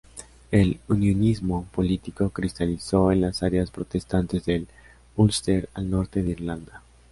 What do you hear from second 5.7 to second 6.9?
al norte de Irlanda.